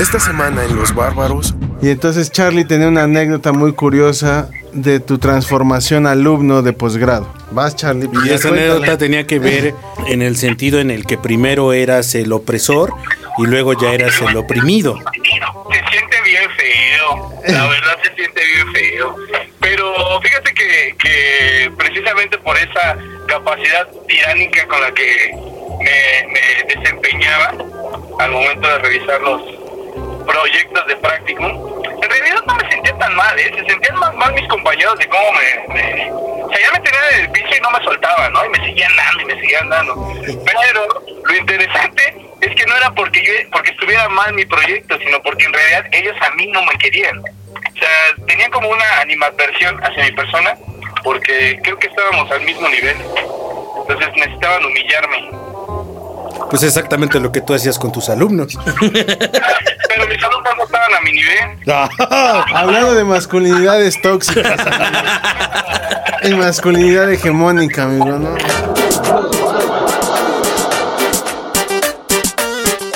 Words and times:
Esta 0.00 0.18
semana 0.18 0.64
en 0.64 0.76
Los 0.76 0.94
Bárbaros. 0.94 1.54
Y 1.80 1.90
entonces 1.90 2.30
Charlie 2.30 2.64
tenía 2.64 2.88
una 2.88 3.04
anécdota 3.04 3.52
muy 3.52 3.72
curiosa 3.72 4.48
de 4.72 5.00
tu 5.00 5.18
transformación 5.18 6.06
alumno 6.06 6.62
de 6.62 6.72
posgrado. 6.72 7.32
Vas, 7.50 7.76
Charlie. 7.76 8.08
Y 8.24 8.30
esa 8.30 8.48
anécdota 8.48 8.96
tenía 8.98 9.26
que 9.26 9.38
ver 9.38 9.74
en 10.06 10.22
el 10.22 10.36
sentido 10.36 10.80
en 10.80 10.90
el 10.90 11.06
que 11.06 11.18
primero 11.18 11.72
eras 11.72 12.14
el 12.14 12.32
opresor 12.32 12.94
y 13.38 13.46
luego 13.46 13.72
ya 13.74 13.92
eras 13.92 14.20
el 14.20 14.36
oprimido. 14.36 14.98
Se 14.98 15.90
siente 15.90 16.16
bien 16.24 16.50
feo, 16.56 17.32
la 17.48 17.66
verdad 17.68 17.98
se 18.02 18.14
siente 18.14 18.40
bien 18.54 18.72
feo. 18.72 19.16
Pero 19.60 20.20
fíjate 20.22 20.54
que, 20.54 20.96
que 20.98 21.72
precisamente 21.76 22.38
por 22.38 22.56
esa 22.56 22.96
capacidad 23.26 23.88
tiránica 24.08 24.66
con 24.68 24.80
la 24.80 24.92
que 24.92 25.32
me, 25.78 26.32
me 26.32 26.74
desempeñaba 26.74 27.54
al 28.18 28.30
momento 28.30 28.68
de 28.68 28.78
revisar 28.78 29.20
los 29.20 29.61
proyectos 30.26 30.86
de 30.86 30.96
práctico, 30.96 31.82
en 32.02 32.10
realidad 32.10 32.42
no 32.46 32.54
me 32.56 32.70
sentía 32.70 32.96
tan 32.98 33.14
mal, 33.14 33.38
¿eh? 33.38 33.52
se 33.56 33.64
sentían 33.70 33.96
más 33.96 34.14
mal 34.14 34.32
mis 34.34 34.48
compañeros 34.48 34.98
de 34.98 35.08
cómo 35.08 35.32
me, 35.32 35.74
me- 35.74 36.12
O 36.12 36.50
sea, 36.50 36.60
ya 36.60 36.72
me 36.72 36.80
tenían 36.80 37.04
en 37.14 37.20
el 37.20 37.30
piso 37.30 37.48
y 37.56 37.60
no 37.60 37.70
me 37.70 37.82
soltaban, 37.84 38.32
¿no? 38.32 38.44
Y 38.44 38.48
me 38.50 38.58
seguían 38.66 38.92
dando 38.96 39.22
y 39.22 39.24
me 39.26 39.40
seguían 39.40 39.68
dando. 39.68 40.12
Pero 40.44 41.02
lo 41.24 41.36
interesante 41.36 42.16
es 42.40 42.54
que 42.56 42.66
no 42.66 42.76
era 42.76 42.90
porque 42.90 43.24
yo 43.24 43.32
porque 43.52 43.70
estuviera 43.70 44.08
mal 44.08 44.34
mi 44.34 44.44
proyecto, 44.44 44.98
sino 44.98 45.22
porque 45.22 45.44
en 45.44 45.52
realidad 45.52 45.86
ellos 45.92 46.16
a 46.20 46.30
mí 46.34 46.46
no 46.48 46.62
me 46.64 46.76
querían. 46.78 47.18
O 47.20 47.78
sea, 47.78 48.26
tenían 48.26 48.50
como 48.50 48.68
una 48.68 49.00
animadversión 49.00 49.82
hacia 49.84 50.04
mi 50.04 50.12
persona, 50.12 50.54
porque 51.04 51.58
creo 51.62 51.78
que 51.78 51.86
estábamos 51.86 52.30
al 52.30 52.40
mismo 52.42 52.68
nivel. 52.68 52.96
Entonces 53.80 54.08
necesitaban 54.16 54.64
humillarme. 54.64 55.30
Pues 56.50 56.62
exactamente 56.62 57.20
lo 57.20 57.32
que 57.32 57.40
tú 57.40 57.54
hacías 57.54 57.78
con 57.78 57.92
tus 57.92 58.08
alumnos. 58.08 58.58
Pero 58.80 60.06
mis 60.08 60.22
alumnos 60.22 60.52
no 60.56 60.64
estaban 60.64 60.94
a 60.94 61.00
mi 61.00 61.12
nivel. 61.12 61.58
Hablando 62.54 62.94
de 62.94 63.04
masculinidades 63.04 64.00
tóxicas 64.00 64.60
y 66.22 66.34
masculinidad 66.34 67.10
hegemónica, 67.10 67.84
amigo, 67.84 68.18
¿no? 68.18 68.34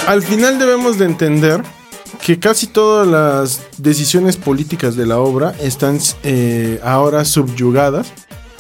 Al 0.06 0.23
final 0.23 0.59
debemos 0.59 0.98
de 0.98 1.06
entender 1.06 1.62
que 2.25 2.39
casi 2.39 2.67
todas 2.67 3.06
las 3.06 3.62
decisiones 3.78 4.37
políticas 4.37 4.97
de 4.97 5.06
la 5.06 5.19
obra 5.19 5.55
están 5.61 5.98
eh, 6.23 6.81
ahora 6.84 7.25
subyugadas 7.25 8.12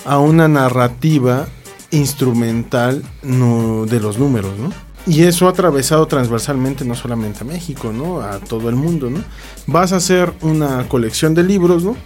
a 0.04 0.18
una 0.18 0.48
narrativa 0.48 1.46
instrumental 1.90 3.02
no- 3.22 3.86
de 3.86 4.00
los 4.00 4.18
números, 4.18 4.52
¿no? 4.58 4.70
Y 5.06 5.22
eso 5.22 5.46
ha 5.46 5.50
atravesado 5.50 6.06
transversalmente 6.06 6.84
no 6.84 6.96
solamente 6.96 7.40
a 7.42 7.44
México, 7.44 7.92
¿no? 7.92 8.20
A 8.20 8.40
todo 8.40 8.68
el 8.68 8.74
mundo, 8.74 9.08
¿no? 9.08 9.20
Vas 9.68 9.92
a 9.92 9.96
hacer 9.96 10.32
una 10.40 10.88
colección 10.88 11.34
de 11.34 11.44
libros, 11.44 11.84
¿no? 11.84 11.96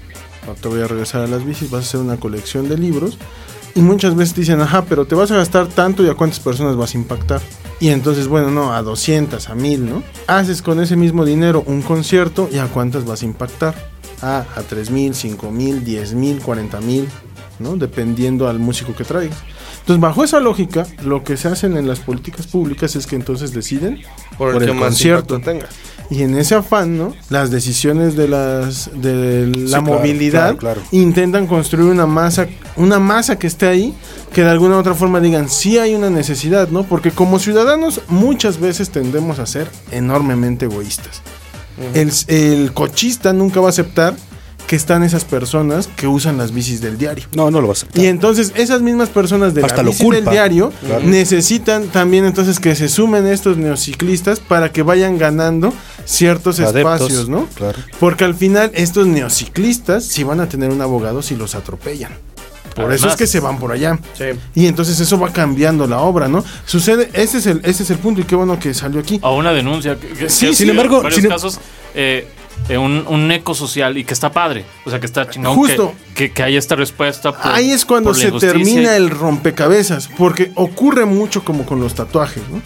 Te 0.60 0.68
voy 0.68 0.80
a 0.82 0.86
regresar 0.88 1.22
a 1.22 1.26
las 1.26 1.44
bicis, 1.44 1.70
vas 1.70 1.84
a 1.84 1.88
hacer 1.88 2.00
una 2.00 2.18
colección 2.18 2.68
de 2.68 2.76
libros. 2.76 3.16
Y 3.74 3.80
muchas 3.82 4.16
veces 4.16 4.34
dicen, 4.34 4.60
ajá, 4.60 4.84
pero 4.86 5.06
te 5.06 5.14
vas 5.14 5.30
a 5.30 5.36
gastar 5.36 5.68
tanto 5.68 6.04
y 6.04 6.08
a 6.08 6.14
cuántas 6.14 6.40
personas 6.40 6.76
vas 6.76 6.94
a 6.94 6.98
impactar. 6.98 7.40
Y 7.78 7.88
entonces, 7.90 8.26
bueno, 8.26 8.50
no, 8.50 8.74
a 8.74 8.82
200, 8.82 9.48
a 9.48 9.54
1000, 9.54 9.88
¿no? 9.88 10.02
Haces 10.26 10.60
con 10.60 10.80
ese 10.80 10.96
mismo 10.96 11.24
dinero 11.24 11.62
un 11.66 11.80
concierto 11.80 12.48
y 12.52 12.58
a 12.58 12.66
cuántas 12.66 13.06
vas 13.06 13.22
a 13.22 13.26
impactar. 13.26 13.74
Ah, 14.22 14.44
a 14.56 14.60
3000, 14.62 15.14
5000, 15.14 15.84
10000, 15.84 16.40
40000, 16.40 17.08
¿no? 17.60 17.76
Dependiendo 17.76 18.48
al 18.48 18.58
músico 18.58 18.94
que 18.94 19.04
traigas. 19.04 19.38
Entonces, 19.80 20.00
bajo 20.00 20.24
esa 20.24 20.40
lógica, 20.40 20.86
lo 21.02 21.24
que 21.24 21.36
se 21.36 21.48
hacen 21.48 21.76
en 21.76 21.88
las 21.88 22.00
políticas 22.00 22.46
públicas 22.46 22.94
es 22.96 23.06
que 23.06 23.16
entonces 23.16 23.52
deciden 23.52 24.00
Por 24.38 24.54
el 24.54 24.68
que 24.68 24.72
más 24.72 25.04
impacto 25.04 25.40
tenga. 25.40 25.66
Y 26.10 26.22
en 26.22 26.36
ese 26.36 26.56
afán, 26.56 26.98
¿no? 26.98 27.14
Las 27.28 27.52
decisiones 27.52 28.16
de 28.16 28.26
las 28.26 28.90
de 29.00 29.46
la 29.46 29.80
movilidad 29.80 30.56
claro, 30.56 30.80
claro. 30.80 30.82
intentan 30.90 31.46
construir 31.46 31.88
una 31.88 32.06
masa, 32.06 32.48
una 32.74 32.98
masa 32.98 33.38
que 33.38 33.46
esté 33.46 33.68
ahí, 33.68 33.94
que 34.32 34.42
de 34.42 34.50
alguna 34.50 34.76
u 34.76 34.80
otra 34.80 34.94
forma 34.94 35.20
digan 35.20 35.48
sí 35.48 35.78
hay 35.78 35.94
una 35.94 36.10
necesidad, 36.10 36.68
¿no? 36.68 36.82
Porque 36.82 37.12
como 37.12 37.38
ciudadanos 37.38 38.00
muchas 38.08 38.58
veces 38.58 38.90
tendemos 38.90 39.38
a 39.38 39.46
ser 39.46 39.70
enormemente 39.92 40.64
egoístas. 40.64 41.22
el, 41.94 42.12
el 42.26 42.72
cochista 42.72 43.32
nunca 43.32 43.60
va 43.60 43.68
a 43.68 43.70
aceptar 43.70 44.14
que 44.70 44.76
están 44.76 45.02
esas 45.02 45.24
personas 45.24 45.88
que 45.96 46.06
usan 46.06 46.38
las 46.38 46.54
bicis 46.54 46.80
del 46.80 46.96
diario. 46.96 47.24
No, 47.34 47.50
no 47.50 47.60
lo 47.60 47.66
vas 47.66 47.78
a 47.78 47.86
aceptar. 47.86 48.04
Y 48.04 48.06
entonces 48.06 48.52
esas 48.54 48.82
mismas 48.82 49.08
personas 49.08 49.52
de 49.52 49.64
Hasta 49.64 49.82
la 49.82 49.90
bici 49.90 50.08
del 50.08 50.24
diario 50.24 50.72
Claro. 50.86 51.02
necesitan 51.06 51.88
también 51.88 52.24
entonces 52.24 52.60
que 52.60 52.76
se 52.76 52.88
sumen 52.88 53.26
estos 53.26 53.56
neociclistas 53.56 54.38
para 54.38 54.70
que 54.70 54.82
vayan 54.84 55.18
ganando 55.18 55.72
ciertos 56.04 56.60
Adeptos, 56.60 57.00
espacios, 57.00 57.28
¿no? 57.28 57.48
claro. 57.56 57.80
Porque 57.98 58.22
al 58.22 58.36
final 58.36 58.70
estos 58.74 59.08
neociclistas 59.08 60.04
sí 60.04 60.22
van 60.22 60.38
a 60.38 60.48
tener 60.48 60.70
un 60.70 60.80
abogado 60.80 61.20
si 61.20 61.34
los 61.34 61.56
atropellan. 61.56 62.12
Por 62.74 62.92
eso 62.92 63.08
es 63.08 63.16
que 63.16 63.26
se 63.26 63.40
van 63.40 63.58
por 63.58 63.72
allá. 63.72 63.98
Sí. 64.16 64.24
Y 64.54 64.66
entonces 64.66 64.98
eso 65.00 65.18
va 65.18 65.32
cambiando 65.32 65.86
la 65.86 65.98
obra, 66.00 66.28
¿no? 66.28 66.44
Sucede, 66.66 67.10
ese 67.12 67.38
es 67.38 67.46
el, 67.46 67.60
ese 67.64 67.82
es 67.82 67.90
el 67.90 67.98
punto 67.98 68.20
y 68.20 68.24
qué 68.24 68.34
bueno 68.36 68.58
que 68.58 68.72
salió 68.74 69.00
aquí. 69.00 69.18
A 69.22 69.30
una 69.30 69.52
denuncia. 69.52 69.96
Que, 69.98 70.08
que- 70.08 70.30
Sí, 70.30 70.46
que 70.48 70.54
sin 70.54 70.70
embargo, 70.70 70.98
en 70.98 71.02
varios 71.04 71.16
sin 71.16 71.24
em- 71.26 71.30
casos, 71.30 71.58
eh, 71.94 72.28
eh, 72.68 72.78
un, 72.78 73.04
un 73.08 73.30
eco 73.32 73.54
social 73.54 73.96
y 73.98 74.04
que 74.04 74.14
está 74.14 74.30
padre. 74.30 74.64
O 74.84 74.90
sea, 74.90 75.00
que 75.00 75.06
está 75.06 75.28
chingón. 75.28 75.54
Justo. 75.56 75.94
Que, 76.14 76.28
que, 76.28 76.32
que 76.32 76.42
haya 76.44 76.58
esta 76.58 76.76
respuesta. 76.76 77.32
por- 77.32 77.52
Ahí 77.52 77.70
es 77.70 77.84
cuando 77.84 78.14
se 78.14 78.30
termina 78.32 78.96
el 78.96 79.10
rompecabezas, 79.10 80.08
porque 80.18 80.52
ocurre 80.54 81.04
mucho 81.06 81.44
como 81.44 81.64
con 81.66 81.80
los 81.80 81.94
tatuajes, 81.94 82.42
¿no? 82.50 82.60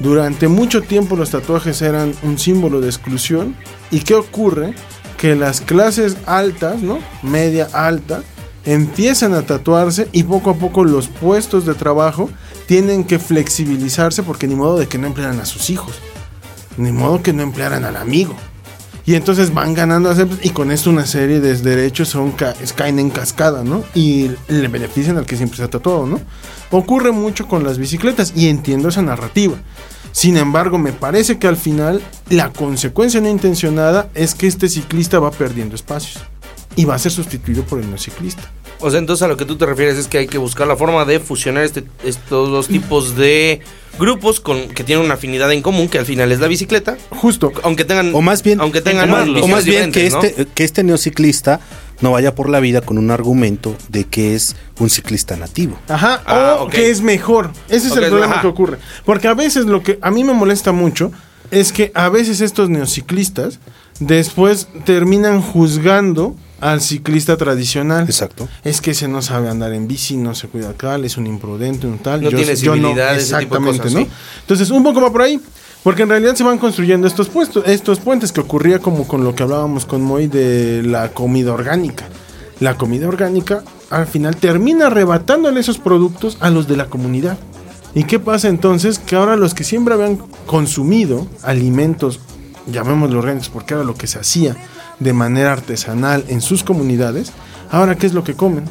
Durante 0.00 0.48
mucho 0.48 0.82
tiempo 0.82 1.14
los 1.14 1.30
tatuajes 1.30 1.80
eran 1.80 2.12
un 2.22 2.38
símbolo 2.38 2.80
de 2.80 2.88
exclusión. 2.88 3.54
¿Y 3.92 4.00
qué 4.00 4.14
ocurre? 4.14 4.74
Que 5.16 5.36
las 5.36 5.60
clases 5.60 6.16
altas, 6.26 6.82
¿no? 6.82 6.98
Media 7.22 7.68
alta, 7.72 8.22
empiezan 8.64 9.34
a 9.34 9.42
tatuarse 9.42 10.08
y 10.12 10.22
poco 10.24 10.50
a 10.50 10.54
poco 10.54 10.84
los 10.84 11.08
puestos 11.08 11.66
de 11.66 11.74
trabajo 11.74 12.30
tienen 12.66 13.04
que 13.04 13.18
flexibilizarse 13.18 14.22
porque 14.22 14.46
ni 14.46 14.54
modo 14.54 14.78
de 14.78 14.88
que 14.88 14.98
no 14.98 15.06
emplearan 15.06 15.40
a 15.40 15.44
sus 15.44 15.70
hijos. 15.70 15.94
Ni 16.76 16.90
modo 16.92 17.22
que 17.22 17.32
no 17.32 17.42
emplearan 17.42 17.84
al 17.84 17.96
amigo. 17.96 18.34
Y 19.06 19.16
entonces 19.16 19.52
van 19.52 19.74
ganando 19.74 20.10
y 20.42 20.50
con 20.50 20.70
esto 20.70 20.88
una 20.88 21.04
serie 21.06 21.38
de 21.40 21.54
derechos 21.58 22.08
son 22.08 22.32
ca- 22.32 22.54
caen 22.74 22.98
en 22.98 23.10
cascada, 23.10 23.62
¿no? 23.62 23.84
Y 23.94 24.30
le 24.48 24.68
benefician 24.68 25.18
al 25.18 25.26
que 25.26 25.36
siempre 25.36 25.58
se 25.58 25.64
ha 25.64 25.68
tatuado, 25.68 26.06
¿no? 26.06 26.20
Ocurre 26.70 27.12
mucho 27.12 27.46
con 27.46 27.64
las 27.64 27.76
bicicletas 27.76 28.32
y 28.34 28.48
entiendo 28.48 28.88
esa 28.88 29.02
narrativa. 29.02 29.56
Sin 30.10 30.38
embargo, 30.38 30.78
me 30.78 30.92
parece 30.92 31.38
que 31.38 31.46
al 31.46 31.58
final 31.58 32.00
la 32.30 32.50
consecuencia 32.50 33.20
no 33.20 33.28
intencionada 33.28 34.08
es 34.14 34.34
que 34.34 34.46
este 34.46 34.70
ciclista 34.70 35.18
va 35.18 35.30
perdiendo 35.30 35.74
espacios 35.74 36.22
y 36.76 36.84
va 36.84 36.94
a 36.94 36.98
ser 36.98 37.12
sustituido 37.12 37.64
por 37.64 37.80
el 37.80 37.90
no 37.90 37.98
ciclista. 37.98 38.50
O 38.80 38.90
sea, 38.90 38.98
entonces 38.98 39.22
a 39.22 39.28
lo 39.28 39.36
que 39.36 39.44
tú 39.44 39.56
te 39.56 39.66
refieres 39.66 39.96
es 39.96 40.08
que 40.08 40.18
hay 40.18 40.26
que 40.26 40.38
buscar 40.38 40.66
la 40.66 40.76
forma 40.76 41.04
de 41.04 41.20
fusionar 41.20 41.64
este, 41.64 41.84
estos 42.04 42.50
dos 42.50 42.68
tipos 42.68 43.16
de 43.16 43.60
grupos 43.98 44.40
con 44.40 44.68
que 44.68 44.84
tienen 44.84 45.04
una 45.04 45.14
afinidad 45.14 45.50
en 45.52 45.62
común, 45.62 45.88
que 45.88 45.98
al 45.98 46.06
final 46.06 46.32
es 46.32 46.40
la 46.40 46.48
bicicleta, 46.48 46.96
Justo. 47.10 47.52
aunque 47.62 47.84
tengan 47.84 48.14
O 48.14 48.20
más 48.20 48.42
bien, 48.42 48.60
aunque 48.60 48.80
tengan 48.80 49.08
o 49.10 49.12
más, 49.12 49.42
o 49.42 49.48
más 49.48 49.64
bien 49.64 49.92
que 49.92 50.06
este, 50.06 50.46
que 50.52 50.64
este 50.64 50.82
neociclista 50.82 51.60
no 52.00 52.10
vaya 52.10 52.34
por 52.34 52.50
la 52.50 52.60
vida 52.60 52.80
con 52.80 52.98
un 52.98 53.10
argumento 53.10 53.76
de 53.88 54.04
que 54.04 54.34
es 54.34 54.56
un 54.80 54.90
ciclista 54.90 55.36
nativo. 55.36 55.78
Ajá, 55.88 56.22
Ah, 56.26 56.56
o 56.60 56.68
que 56.68 56.90
es 56.90 57.00
mejor. 57.00 57.50
Ese 57.68 57.86
es 57.86 57.96
el 57.96 58.08
problema 58.08 58.32
ajá. 58.32 58.40
que 58.42 58.46
ocurre. 58.48 58.78
Porque 59.04 59.28
a 59.28 59.34
veces 59.34 59.66
lo 59.66 59.82
que 59.82 59.98
a 60.02 60.10
mí 60.10 60.24
me 60.24 60.32
molesta 60.32 60.72
mucho 60.72 61.12
es 61.50 61.72
que 61.72 61.92
a 61.94 62.08
veces 62.08 62.40
estos 62.40 62.68
neociclistas 62.68 63.60
después 64.00 64.68
terminan 64.84 65.40
juzgando 65.40 66.34
al 66.60 66.80
ciclista 66.80 67.36
tradicional. 67.36 68.04
Exacto. 68.04 68.48
Es 68.64 68.80
que 68.80 68.92
ese 68.92 69.08
no 69.08 69.20
sabe 69.22 69.48
andar 69.48 69.72
en 69.72 69.86
bici, 69.86 70.16
no 70.16 70.34
se 70.34 70.48
cuida 70.48 70.72
tal, 70.72 71.04
es 71.04 71.16
un 71.16 71.26
imprudente, 71.26 71.86
un 71.86 71.98
tal. 71.98 72.22
No 72.22 72.30
tiene 72.30 72.52
ese 72.52 72.70
tipo 72.70 72.74
de 72.94 73.14
exactamente, 73.14 73.78
cosas, 73.78 73.92
¿no? 73.92 74.00
sí. 74.00 74.08
Entonces, 74.40 74.70
un 74.70 74.82
poco 74.82 75.00
va 75.00 75.12
por 75.12 75.22
ahí. 75.22 75.40
Porque 75.82 76.04
en 76.04 76.08
realidad 76.08 76.34
se 76.34 76.42
van 76.42 76.56
construyendo 76.56 77.06
estos 77.06 77.28
puestos, 77.28 77.62
estos 77.66 78.00
puentes 78.00 78.32
que 78.32 78.40
ocurría 78.40 78.78
como 78.78 79.06
con 79.06 79.22
lo 79.22 79.34
que 79.34 79.42
hablábamos 79.42 79.84
con 79.84 80.00
Moy 80.00 80.28
de 80.28 80.82
la 80.82 81.10
comida 81.10 81.52
orgánica. 81.52 82.06
La 82.58 82.78
comida 82.78 83.06
orgánica 83.06 83.62
al 83.90 84.06
final 84.06 84.34
termina 84.36 84.86
arrebatándole 84.86 85.60
esos 85.60 85.76
productos 85.76 86.38
a 86.40 86.48
los 86.48 86.66
de 86.68 86.78
la 86.78 86.86
comunidad. 86.86 87.36
¿Y 87.94 88.04
qué 88.04 88.18
pasa 88.18 88.48
entonces? 88.48 88.98
Que 88.98 89.16
ahora 89.16 89.36
los 89.36 89.52
que 89.52 89.62
siempre 89.62 89.92
habían 89.92 90.16
consumido 90.46 91.26
alimentos, 91.42 92.18
llamémoslo 92.66 93.18
orgánicos 93.18 93.48
porque 93.48 93.74
era 93.74 93.84
lo 93.84 93.94
que 93.94 94.06
se 94.06 94.18
hacía 94.18 94.56
de 95.00 95.12
manera 95.12 95.52
artesanal 95.52 96.24
en 96.28 96.40
sus 96.40 96.62
comunidades, 96.62 97.32
ahora 97.70 97.96
¿qué 97.96 98.06
es 98.06 98.14
lo 98.14 98.24
que 98.24 98.34
comen? 98.34 98.64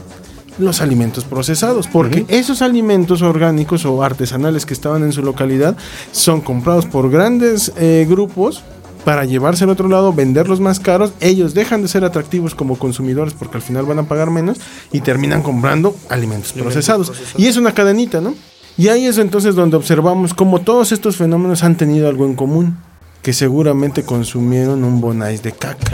Los 0.60 0.82
alimentos 0.82 1.26
procesados, 1.26 1.88
porque 1.88 2.26
esos 2.28 2.62
alimentos 2.62 3.22
orgánicos 3.24 3.86
o 3.86 4.04
artesanales 4.04 4.66
que 4.66 4.74
estaban 4.74 5.04
en 5.04 5.12
su 5.12 5.24
localidad 5.24 5.76
son 6.12 6.42
comprados 6.42 6.86
por 6.86 7.10
grandes 7.10 7.72
eh, 7.76 8.06
grupos 8.08 8.64
para 9.04 9.26
llevarse 9.26 9.66
al 9.66 9.70
otro 9.70 9.90
lado, 9.90 10.14
venderlos 10.14 10.60
más 10.60 10.80
caros, 10.80 11.12
ellos 11.20 11.54
dejan 11.54 11.82
de 11.82 11.88
ser 11.88 12.06
atractivos 12.06 12.56
como 12.56 12.78
consumidores 12.78 13.34
porque 13.34 13.58
al 13.58 13.64
final 13.64 13.86
van 13.86 14.00
a 14.00 14.04
pagar 14.04 14.30
menos 14.30 14.60
y 14.92 15.02
terminan 15.02 15.42
comprando 15.42 15.96
alimentos 16.10 16.54
procesados. 16.54 17.12
Y 17.38 17.48
es 17.48 17.58
una 17.58 17.74
cadenita, 17.74 18.22
¿no? 18.22 18.34
Y 18.78 18.88
ahí 18.88 19.06
es 19.06 19.18
entonces 19.18 19.56
donde 19.56 19.78
observamos 19.78 20.34
cómo 20.34 20.62
todos 20.62 20.92
estos 20.92 21.18
fenómenos 21.18 21.64
han 21.64 21.76
tenido 21.76 22.08
algo 22.08 22.26
en 22.26 22.36
común. 22.36 22.78
Que 23.24 23.34
seguramente 23.34 24.04
consumieron 24.04 24.84
un 24.84 25.02
bonais 25.02 25.42
de 25.42 25.54
caca. 25.54 25.80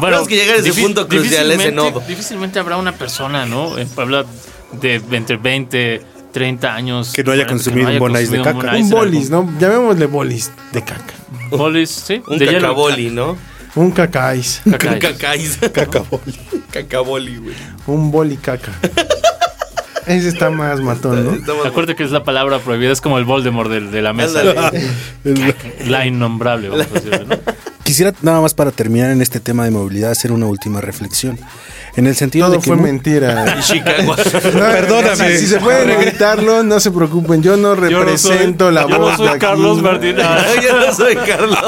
Tenemos 0.00 0.28
que 0.28 0.36
llegar 0.36 0.56
a 0.56 0.58
ese 0.60 0.80
punto 0.80 1.08
crucial, 1.08 1.50
ese 1.50 1.70
difícilmente- 1.70 1.74
nodo. 1.74 2.00
Difícilmente 2.06 2.58
habrá 2.60 2.76
una 2.76 2.92
persona, 2.92 3.46
¿no? 3.46 3.76
En 3.78 3.88
Puebla 3.88 4.24
de 4.80 5.02
entre 5.12 5.36
20, 5.38 6.02
30 6.32 6.74
años. 6.74 7.12
Que 7.12 7.24
no 7.24 7.32
haya 7.32 7.46
40, 7.46 7.64
consumido 7.64 7.90
un 7.92 7.98
bonais 7.98 8.30
de 8.30 8.42
caca. 8.42 8.58
un 8.58 8.68
en 8.76 8.90
bolis, 8.90 9.32
algún- 9.32 9.54
¿no? 9.54 9.60
Llamémosle 9.60 10.06
bolis 10.06 10.52
de 10.72 10.84
caca. 10.84 11.14
Bolis, 11.50 11.90
sí. 11.90 12.22
Un 12.28 12.38
de 12.38 12.46
cacaboli, 12.46 13.10
¿no? 13.10 13.36
Un 13.74 13.90
cacáis. 13.90 14.60
Cacay. 14.70 14.94
Un 14.94 14.98
cacáis. 15.00 15.58
Cacaboli. 15.72 16.38
Cacaboli, 16.70 17.36
güey. 17.38 17.54
Un 17.86 18.10
boli 18.10 18.36
caca. 18.36 18.72
Ese 20.08 20.28
está 20.28 20.50
más 20.50 20.80
matón, 20.80 21.24
¿no? 21.46 21.52
Acuérdate 21.64 21.94
que 21.96 22.04
es 22.04 22.10
la 22.10 22.24
palabra 22.24 22.58
prohibida, 22.58 22.90
es 22.92 23.00
como 23.00 23.18
el 23.18 23.24
Voldemort 23.24 23.70
de, 23.70 23.80
de 23.82 24.02
la 24.02 24.12
mesa. 24.12 24.42
La 25.86 26.06
innombrable, 26.06 26.68
vamos 26.68 26.86
a 26.90 26.94
decirle, 26.94 27.24
¿no? 27.26 27.36
Quisiera 27.82 28.12
nada 28.20 28.40
más 28.42 28.52
para 28.52 28.70
terminar 28.70 29.10
en 29.10 29.22
este 29.22 29.40
tema 29.40 29.64
de 29.64 29.70
movilidad 29.70 30.10
hacer 30.10 30.30
una 30.32 30.44
última 30.46 30.80
reflexión. 30.82 31.38
En 31.96 32.06
el 32.06 32.14
sentido 32.14 32.46
Todo 32.46 32.56
de 32.56 32.62
que 32.62 32.66
fue 32.68 32.76
mentira. 32.76 33.56
Chicago. 33.62 34.14
Perdóname. 34.42 35.30
Si, 35.32 35.38
si 35.38 35.46
se 35.46 35.58
pueden 35.58 35.90
evitarlo, 35.90 36.62
no 36.62 36.78
se 36.80 36.90
preocupen. 36.90 37.42
Yo 37.42 37.56
no 37.56 37.74
Yo 37.74 38.04
no 38.04 38.16
soy- 38.18 38.36
represento 38.36 38.70
la 38.70 38.86
yo 38.86 38.98
voz 38.98 39.18
no 39.18 39.26
soy. 39.30 39.38
Carlos 39.38 39.82
Martín. 39.82 40.16
Ah, 40.22 40.44
Yo 40.62 40.78
no 40.78 40.92
soy 40.94 41.16
Carlos. 41.16 41.58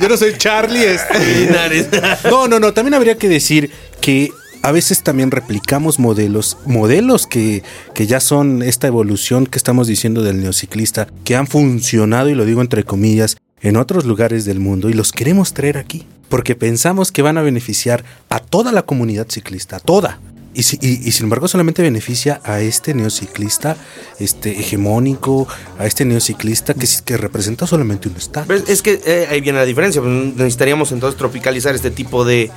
Yo 0.00 0.08
no 0.08 0.16
soy 0.18 0.34
Charlie. 0.36 0.84
este-. 0.84 2.28
No, 2.28 2.46
no, 2.46 2.60
no. 2.60 2.72
También 2.74 2.94
habría 2.94 3.16
que 3.16 3.28
decir 3.28 3.70
que 4.02 4.30
a 4.62 4.72
veces 4.72 5.02
también 5.02 5.30
replicamos 5.30 5.98
modelos, 5.98 6.56
modelos 6.66 7.26
que, 7.26 7.62
que 7.94 8.06
ya 8.06 8.20
son 8.20 8.62
esta 8.62 8.86
evolución 8.86 9.46
que 9.46 9.58
estamos 9.58 9.86
diciendo 9.86 10.22
del 10.22 10.40
neociclista, 10.40 11.08
que 11.24 11.36
han 11.36 11.46
funcionado, 11.46 12.28
y 12.28 12.34
lo 12.34 12.44
digo 12.44 12.60
entre 12.60 12.84
comillas, 12.84 13.36
en 13.60 13.76
otros 13.76 14.04
lugares 14.04 14.44
del 14.44 14.60
mundo 14.60 14.88
y 14.88 14.92
los 14.92 15.12
queremos 15.12 15.52
traer 15.52 15.78
aquí. 15.78 16.06
Porque 16.28 16.54
pensamos 16.54 17.10
que 17.10 17.22
van 17.22 17.38
a 17.38 17.42
beneficiar 17.42 18.04
a 18.28 18.38
toda 18.38 18.70
la 18.70 18.82
comunidad 18.82 19.26
ciclista, 19.30 19.76
a 19.76 19.80
toda. 19.80 20.20
Y, 20.54 20.60
y- 20.80 21.08
y 21.08 21.12
sin 21.12 21.24
embargo 21.24 21.46
solamente 21.48 21.82
beneficia 21.82 22.40
a 22.44 22.60
este 22.60 22.92
neociclista 22.92 23.76
este, 24.18 24.58
hegemónico, 24.60 25.46
a 25.78 25.86
este 25.86 26.04
neociclista 26.04 26.74
que, 26.74 26.86
que 27.04 27.16
representa 27.16 27.66
solamente 27.66 28.08
un 28.08 28.16
estado. 28.16 28.52
Es 28.54 28.82
que 28.82 29.00
eh, 29.06 29.26
ahí 29.30 29.40
viene 29.40 29.58
la 29.58 29.64
diferencia. 29.64 30.02
pues, 30.02 30.12
necesitaríamos 30.36 30.92
entonces 30.92 31.16
tropicalizar 31.16 31.74
este 31.74 31.90
tipo 31.90 32.24
de, 32.24 32.50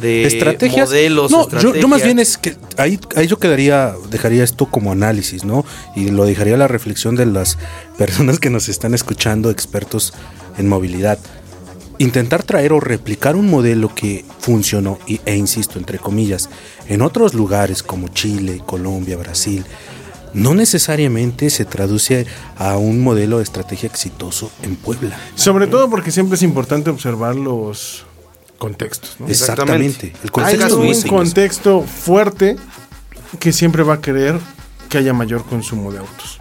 de 0.00 0.24
estrategias. 0.24 0.88
modelos. 0.88 1.30
no, 1.30 1.48
yo, 1.58 1.74
yo 1.74 1.88
más 1.88 2.02
bien 2.02 2.18
es 2.18 2.38
que 2.38 2.56
ahí, 2.76 2.98
ahí 3.16 3.26
yo 3.26 3.38
quedaría, 3.38 3.94
dejaría 4.10 4.44
esto 4.44 4.66
como 4.66 4.92
análisis, 4.92 5.44
¿no? 5.44 5.64
Y 5.94 6.10
lo 6.10 6.24
dejaría 6.24 6.54
a 6.54 6.58
la 6.58 6.68
reflexión 6.68 7.16
de 7.16 7.26
las 7.26 7.58
personas 7.98 8.38
que 8.38 8.50
nos 8.50 8.68
están 8.68 8.94
escuchando, 8.94 9.50
expertos 9.50 10.12
en 10.58 10.68
movilidad. 10.68 11.18
Intentar 11.98 12.42
traer 12.42 12.72
o 12.72 12.80
replicar 12.80 13.36
un 13.36 13.48
modelo 13.48 13.94
que 13.94 14.24
funcionó, 14.40 14.98
y, 15.06 15.20
e 15.24 15.36
insisto, 15.36 15.78
entre 15.78 15.98
comillas, 15.98 16.48
en 16.88 17.02
otros 17.02 17.34
lugares 17.34 17.82
como 17.84 18.08
Chile, 18.08 18.60
Colombia, 18.66 19.16
Brasil, 19.16 19.64
no 20.32 20.54
necesariamente 20.54 21.48
se 21.48 21.64
traduce 21.64 22.26
a 22.56 22.76
un 22.76 23.00
modelo 23.00 23.36
de 23.38 23.44
estrategia 23.44 23.88
exitoso 23.88 24.50
en 24.62 24.74
Puebla. 24.74 25.16
Sobre 25.36 25.68
todo 25.68 25.88
porque 25.88 26.10
siempre 26.10 26.34
es 26.34 26.42
importante 26.42 26.90
observar 26.90 27.36
los 27.36 28.04
contextos. 28.58 29.16
¿no? 29.18 29.28
Exactamente. 29.28 30.12
Hay 30.22 30.30
contexto 30.30 30.76
un 30.78 31.02
contexto 31.02 31.82
fuerte 31.82 32.56
que 33.40 33.52
siempre 33.52 33.82
va 33.82 33.94
a 33.94 34.00
querer 34.00 34.38
que 34.88 34.98
haya 34.98 35.12
mayor 35.12 35.44
consumo 35.44 35.92
de 35.92 35.98
autos. 35.98 36.38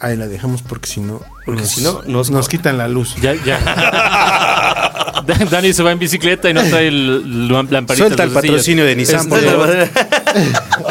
Ahí 0.00 0.16
la 0.16 0.26
dejamos 0.26 0.62
porque 0.62 0.88
si 0.88 1.00
no, 1.00 1.20
Porque 1.46 1.60
nos, 1.62 1.70
si 1.70 1.82
no, 1.82 2.02
nos- 2.06 2.30
nos 2.30 2.48
quitan 2.48 2.76
la 2.78 2.88
luz. 2.88 3.14
Ya, 3.20 3.34
ya. 3.34 3.58
Da- 5.26 5.44
Dani 5.48 5.72
se 5.72 5.84
va 5.84 5.92
en 5.92 6.00
bicicleta 6.00 6.50
y 6.50 6.54
no 6.54 6.64
trae 6.64 6.88
el, 6.88 7.46
la 7.48 7.62
lamparita. 7.62 7.94
Suelta 8.06 8.24
el 8.24 8.30
patrocinio 8.30 8.84
de 8.84 8.96
Nissan, 8.96 9.28
por 9.28 9.40
favor. 9.40 9.88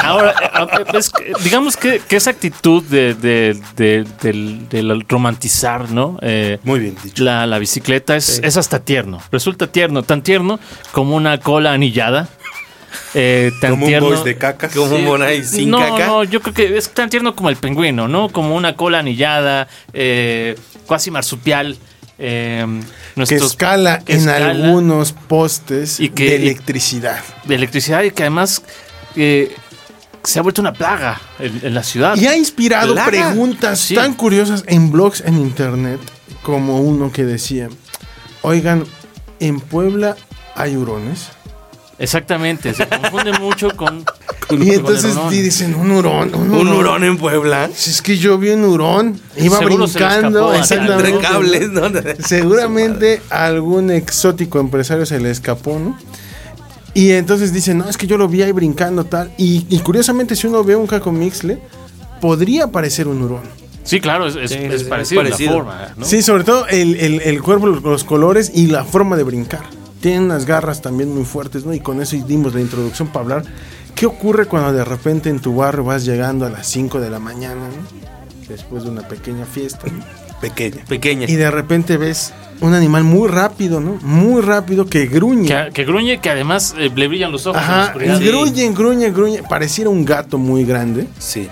Ahora, 0.01 0.33
eh, 0.59 0.97
es 0.97 1.09
que, 1.09 1.33
digamos 1.43 1.77
que, 1.77 1.99
que 1.99 2.15
esa 2.15 2.29
actitud 2.31 2.83
de, 2.83 3.13
de- 3.13 3.59
de- 3.75 4.05
del, 4.21 4.69
del 4.69 5.05
romantizar, 5.07 5.89
¿no? 5.91 6.17
Eh, 6.21 6.59
Muy 6.63 6.79
bien 6.79 6.95
dicho. 7.03 7.23
la, 7.23 7.45
la 7.45 7.59
bicicleta 7.59 8.15
es, 8.15 8.39
es 8.43 8.57
hasta 8.57 8.79
tierno. 8.79 9.21
Resulta 9.31 9.67
tierno, 9.67 10.03
tan 10.03 10.21
tierno 10.21 10.59
como 10.91 11.15
una 11.15 11.39
cola 11.39 11.73
anillada. 11.73 12.27
Eh, 13.13 13.51
tan 13.61 13.71
Como 13.71 13.85
un 13.88 13.99
boys 14.01 14.23
de 14.25 14.38
caca. 14.38 14.67
Como 14.69 14.95
un 14.95 15.05
bonai 15.05 15.43
sin 15.43 15.69
no, 15.69 15.79
caca. 15.79 16.07
no, 16.07 16.23
yo 16.25 16.41
creo 16.41 16.53
que 16.53 16.77
es 16.77 16.89
tan 16.89 17.09
tierno 17.09 17.35
como 17.35 17.49
el 17.49 17.55
pingüino, 17.55 18.07
¿no? 18.09 18.29
Como 18.29 18.53
una 18.55 18.75
cola 18.75 18.99
anillada, 18.99 19.67
eh, 19.93 20.57
casi 20.89 21.09
marsupial. 21.11 21.77
eh, 22.19 22.65
Que 23.27 23.35
escala 23.35 23.99
que 23.99 24.13
en 24.13 24.19
escala 24.19 24.51
algunos 24.51 25.13
postes 25.13 25.99
Y 25.99 26.09
que- 26.09 26.25
de 26.31 26.35
electricidad. 26.35 27.19
de 27.45 27.55
electricidad 27.55 28.03
y 28.03 28.11
que 28.11 28.23
además 28.23 28.61
eh, 29.15 29.55
se 30.23 30.39
ha 30.39 30.41
vuelto 30.41 30.61
una 30.61 30.73
plaga 30.73 31.19
en, 31.39 31.59
en 31.63 31.73
la 31.73 31.83
ciudad. 31.83 32.15
Y 32.15 32.27
ha 32.27 32.35
inspirado 32.35 32.93
Plaga. 32.93 33.09
preguntas 33.09 33.79
Sí. 33.79 33.95
tan 33.95 34.13
curiosas 34.13 34.63
en 34.67 34.91
blogs 34.91 35.21
en 35.25 35.37
internet 35.37 35.99
como 36.43 36.79
uno 36.81 37.11
que 37.11 37.23
decía, 37.25 37.69
oigan, 38.41 38.85
en 39.39 39.59
Puebla 39.59 40.15
hay 40.55 40.75
hurones. 40.77 41.27
Exactamente, 41.97 42.73
se 42.73 42.87
confunde 42.87 43.31
mucho 43.39 43.69
con. 43.75 44.03
con- 44.03 44.13
Y 44.49 44.57
con 44.57 44.61
el 44.61 44.73
entonces 44.73 45.15
dicen, 45.29 45.75
un 45.75 45.91
hurón, 45.91 46.33
un, 46.33 46.51
Un 46.51 46.67
hurón. 46.69 47.03
en 47.03 47.17
Puebla. 47.17 47.69
Si 47.75 47.91
es 47.91 48.01
que 48.01 48.17
yo 48.17 48.37
vi 48.39 48.49
un 48.49 48.63
hurón, 48.63 49.21
iba 49.37 49.59
Seguro 49.59 49.87
se 49.87 49.99
brincando. 49.99 50.53
exactamente, 50.53 51.09
Entre 51.09 51.27
cables, 51.27 51.69
¿no? 51.69 51.89
¿no? 51.89 52.01
Seguramente 52.25 53.21
a 53.29 53.45
algún 53.45 53.91
exótico 53.91 54.59
empresario 54.59 55.05
se 55.05 55.19
le 55.19 55.29
escapó, 55.29 55.77
¿no? 55.79 55.97
Y 56.93 57.11
entonces 57.11 57.53
dicen, 57.53 57.77
no, 57.77 57.89
es 57.89 57.97
que 57.97 58.05
yo 58.07 58.17
lo 58.17 58.27
vi 58.27 58.41
ahí 58.41 58.51
brincando 58.51 59.05
tal. 59.05 59.31
Y, 59.38 59.65
y 59.69 59.79
curiosamente, 59.79 60.35
si 60.35 60.47
uno 60.47 60.63
ve 60.63 60.75
un 60.75 60.88
caco 60.88 61.11
mixle, 61.11 61.59
podría 62.19 62.67
parecer 62.67 63.07
un 63.07 63.21
hurón. 63.21 63.41
Sí, 63.83 63.99
claro, 63.99 64.27
es, 64.27 64.35
es- 64.35 64.51
Sí, 64.51 64.57
es 64.57 64.81
sí, 64.81 64.88
parecido, 64.88 65.21
parecido. 65.23 65.51
la 65.51 65.57
forma. 65.57 65.88
¿no? 65.97 66.05
Sí, 66.05 66.21
sobre 66.21 66.43
todo 66.43 66.67
el, 66.67 66.95
el- 66.97 67.21
el 67.21 67.41
cuerpo, 67.41 67.67
los, 67.67 67.81
los 67.81 68.03
colores 68.03 68.51
y 68.53 68.67
la 68.67 68.83
forma 68.83 69.15
de 69.17 69.23
brincar. 69.23 69.61
Tienen 70.01 70.23
unas 70.23 70.45
garras 70.45 70.81
también 70.81 71.13
muy 71.13 71.25
fuertes, 71.25 71.65
¿no? 71.65 71.73
Y 71.73 71.79
con 71.79 72.01
eso 72.01 72.15
dimos 72.27 72.53
la 72.53 72.61
introducción 72.61 73.07
para 73.07 73.21
hablar. 73.23 73.43
¿Qué 73.95 74.05
ocurre 74.05 74.45
cuando 74.45 74.73
de 74.73 74.83
repente 74.83 75.29
en 75.29 75.39
tu 75.39 75.55
barrio 75.55 75.83
vas 75.83 76.05
llegando 76.05 76.45
a 76.45 76.49
las 76.49 76.67
5 76.67 76.99
de 76.99 77.09
la 77.09 77.19
mañana, 77.19 77.55
¿no? 77.67 78.47
Después 78.49 78.83
de 78.83 78.89
una 78.89 79.07
pequeña 79.07 79.45
fiesta, 79.45 79.88
¿no? 79.88 80.03
Pequeña. 80.41 80.83
Pequeña. 80.88 81.27
Y 81.29 81.35
de 81.35 81.49
repente 81.51 81.97
ves 81.97 82.33
un 82.60 82.74
animal 82.74 83.03
muy 83.03 83.27
rápido, 83.29 83.79
¿no? 83.79 83.98
Muy 84.01 84.41
rápido 84.41 84.86
que 84.88 85.05
gruñe. 85.07 85.48
Que, 85.48 85.69
que 85.74 85.86
gruñe, 85.86 86.19
que 86.19 86.29
además 86.29 86.75
eh, 86.77 86.91
le 86.95 87.07
brillan 87.07 87.31
los 87.31 87.45
ojos 87.48 87.62
en 87.62 87.67
la 87.69 87.83
Ajá, 87.86 87.93
y 88.00 88.27
gruñe, 88.27 88.71
gruñe, 88.71 89.12
gruñe. 89.12 89.43
Pareciera 89.48 89.89
un 89.89 90.03
gato 90.05 90.38
muy 90.38 90.65
grande. 90.65 91.07
Sí. 91.19 91.48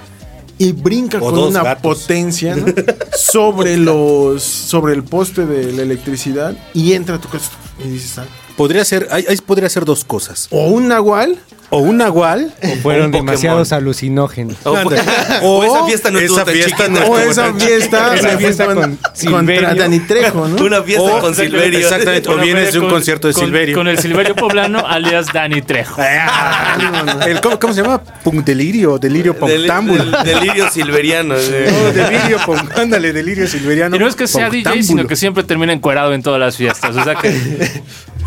Y 0.58 0.74
brinca 0.74 1.20
O 1.20 1.30
con 1.32 1.40
una 1.40 1.64
gatos. 1.64 1.82
potencia 2.00 2.56
¿no? 2.56 2.66
sobre 3.18 3.78
los 3.78 4.44
sobre 4.44 4.94
el 4.94 5.04
poste 5.04 5.46
de 5.46 5.72
la 5.72 5.84
electricidad 5.84 6.54
y 6.74 6.94
entra 6.94 7.16
a 7.16 7.22
tu 7.22 7.30
casa 7.30 7.52
y 7.84 7.88
dices, 7.90 8.18
ah, 8.20 8.26
Podría 8.58 8.84
ser, 8.84 9.08
ahí, 9.10 9.24
ahí 9.30 9.38
podría 9.38 9.70
ser 9.70 9.86
dos 9.86 10.04
cosas. 10.04 10.48
o 10.52 10.68
un 10.68 10.90
nahual 10.90 11.40
O 11.72 11.78
un 11.80 11.98
nahual. 11.98 12.52
Fueron 12.82 13.06
Un 13.06 13.12
Pokémon. 13.12 13.26
demasiados 13.28 13.72
alucinógenos. 13.74 14.56
O, 14.64 14.72
O 14.72 14.80
o 15.44 15.64
esa 15.64 15.86
fiesta 15.86 16.10
no 16.12 16.20
esa 16.20 16.44
tan 16.44 16.54
fiesta 16.56 16.84
o 17.08 17.20
esa 17.20 17.54
fiesta 17.54 18.16
Esa 18.16 18.38
fiesta 18.40 18.74
con- 18.74 18.98
Silverio. 19.14 19.76
Dani 19.76 20.00
Trejo, 20.00 20.48
¿no? 20.48 20.64
Una 20.66 20.82
fiesta 20.82 21.04
O- 21.18 21.20
con 21.20 21.36
Silverio. 21.36 21.80
exactamente. 21.80 22.28
O 22.30 22.38
vienes 22.38 22.74
de 22.74 22.80
un 22.80 22.86
con- 22.86 22.96
concierto 22.96 23.28
de 23.28 23.34
con- 23.36 23.44
Silverio. 23.46 23.76
Con 23.76 23.88
el 23.88 24.00
Silverio 24.00 24.36
Poblano, 24.36 24.80
alias 24.88 25.28
Dani 25.32 25.62
Trejo. 25.62 26.02
El, 27.28 27.40
¿cómo, 27.42 27.60
cómo 27.60 27.74
se 27.74 27.82
llama? 27.84 28.02
Pum, 28.24 28.44
delirio, 28.44 28.98
delirio 28.98 29.34
Del- 29.34 29.40
punctámbulo. 29.58 30.04
del- 30.06 30.24
Delirio 30.24 30.70
silveriano. 30.72 31.36
de- 31.36 31.72
No, 31.72 31.92
delirio, 32.04 32.40
pum- 32.46 32.70
ándale, 32.78 33.14
delirio 33.14 33.48
silveriano. 33.48 33.96
Y 33.96 34.00
no 34.00 34.08
es 34.08 34.16
que 34.16 34.28
sea 34.28 34.50
DJ, 34.50 34.82
sino 34.84 35.06
que 35.08 35.16
siempre 35.16 35.44
termina 35.44 35.74
encuerado 35.74 36.14
en 36.14 36.24
todas 36.24 36.40
las 36.40 36.58
fiestas. 36.58 36.96
O 36.96 37.04
sea 37.04 37.16
que 37.16 37.30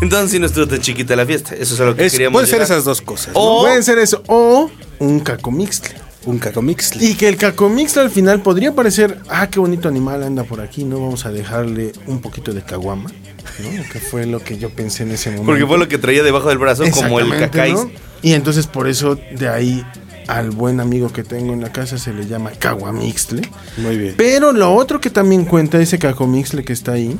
Entonces 0.03 0.31
sí 0.31 0.39
no 0.39 0.45
estuvo 0.45 0.67
tan 0.67 0.79
chiquita 0.81 1.15
la 1.15 1.25
fiesta. 1.25 1.55
Eso 1.55 1.73
es 1.75 1.79
a 1.81 1.85
lo 1.85 1.95
que 1.95 2.05
Es- 2.05 2.11
queríamos 2.11 2.33
puede 2.41 2.47
ser 2.47 2.61
esas 2.61 2.83
dos 2.85 3.01
cosas. 3.01 3.31
O- 3.33 3.61
Puede 3.63 3.81
ser 3.83 3.97
eso 3.99 4.21
o 4.27 4.69
un 4.99 5.19
cacomixtle. 5.21 5.95
Un 6.25 6.39
cacomixli. 6.39 7.05
Y 7.05 7.15
que 7.15 7.27
el 7.27 7.35
cacomixtle 7.37 8.03
al 8.03 8.09
final 8.11 8.41
podría 8.41 8.73
parecer, 8.73 9.17
ah, 9.29 9.47
qué 9.49 9.59
bonito 9.59 9.89
animal 9.89 10.23
anda 10.23 10.43
por 10.45 10.61
aquí, 10.61 10.83
no 10.85 10.99
vamos 10.99 11.25
a 11.25 11.31
dejarle 11.31 11.91
un 12.07 12.21
poquito 12.21 12.53
de 12.53 12.61
caguama, 12.61 13.09
¿no? 13.59 13.83
Que 13.91 13.99
fue 13.99 14.25
lo 14.25 14.39
que 14.39 14.57
yo 14.57 14.69
pensé 14.69 15.03
en 15.03 15.11
ese 15.11 15.29
momento. 15.31 15.47
Porque 15.51 15.65
fue 15.65 15.77
lo 15.77 15.87
que 15.89 15.97
traía 15.97 16.23
debajo 16.23 16.47
del 16.47 16.59
brazo 16.59 16.83
como 16.93 17.19
el 17.19 17.29
cacáis. 17.37 17.73
¿no? 17.73 17.91
Y 18.21 18.33
entonces 18.33 18.67
por 18.67 18.87
eso 18.87 19.15
de 19.37 19.49
ahí 19.49 19.85
al 20.27 20.51
buen 20.51 20.79
amigo 20.79 21.11
que 21.11 21.25
tengo 21.25 21.51
en 21.51 21.59
la 21.59 21.73
casa 21.73 21.97
se 21.97 22.13
le 22.13 22.25
llama 22.25 22.51
caguamixtle. 22.57 23.41
Muy 23.75 23.97
bien. 23.97 24.13
Pero 24.15 24.53
lo 24.53 24.73
otro 24.73 25.01
que 25.01 25.09
también 25.09 25.43
cuenta 25.43 25.81
ese 25.81 25.99
cacomixle 25.99 26.63
que 26.63 26.71
está 26.71 26.93
ahí 26.93 27.17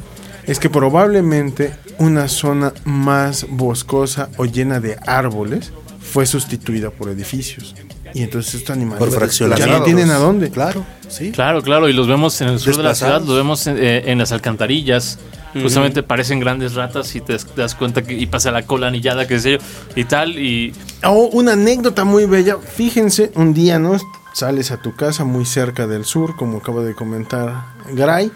es 0.48 0.60
que 0.60 0.70
probablemente 0.70 1.74
una 2.00 2.28
zona 2.28 2.74
más 2.86 3.46
boscosa 3.50 4.30
o 4.38 4.46
llena 4.46 4.80
de 4.80 4.98
árboles 5.06 5.72
fue 6.02 6.26
sustituida 6.26 6.90
por 6.90 7.10
edificios. 7.10 7.76
Y 8.16 8.22
entonces 8.22 8.54
estos 8.56 8.76
animales 8.76 9.00
Por 9.00 9.10
ya 9.12 9.18
fraccionamientos. 9.18 9.80
no 9.80 9.86
tienen 9.86 10.12
a 10.12 10.18
dónde. 10.18 10.52
Claro, 10.52 10.86
sí. 11.08 11.32
Claro, 11.32 11.64
claro, 11.64 11.90
y 11.90 11.94
los 11.94 12.08
vemos 12.08 12.40
en 12.42 12.50
el 12.50 12.60
sur 12.60 12.78
de 12.78 12.84
la 12.84 12.94
ciudad, 12.94 13.22
los 13.24 13.36
vemos 13.36 13.66
en, 13.66 13.78
eh, 13.80 14.04
en 14.12 14.20
las 14.20 14.32
alcantarillas. 14.32 15.18
Justamente 15.62 16.02
parecen 16.02 16.40
grandes 16.40 16.74
ratas 16.74 17.16
y 17.16 17.22
te 17.22 17.34
das- 17.34 17.46
te 17.46 17.62
das 17.62 17.76
cuenta 17.76 18.02
que 18.02 18.14
y 18.16 18.26
pasa 18.26 18.50
la 18.52 18.64
cola 18.64 18.88
anillada, 18.88 19.28
qué 19.28 19.40
sé 19.40 19.52
yo, 19.54 19.58
y 19.96 20.04
tal. 20.06 20.38
Y 20.40 20.74
Oh, 21.04 21.30
una 21.34 21.54
anécdota 21.54 22.06
muy 22.06 22.26
bella. 22.26 22.58
Fíjense, 22.58 23.32
un 23.36 23.54
día, 23.54 23.78
¿no? 23.78 23.98
Sales 24.34 24.72
a 24.72 24.78
tu 24.78 24.96
casa 24.96 25.26
muy 25.26 25.46
cerca 25.46 25.86
del 25.86 26.06
sur, 26.06 26.36
como 26.36 26.58
acaba 26.58 26.82
de 26.82 26.96
comentar 26.96 27.66
Gray, 27.92 28.32